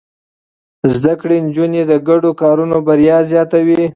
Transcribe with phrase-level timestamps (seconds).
[0.93, 3.81] زده کړې نجونې د ګډو کارونو بريا زياتوي.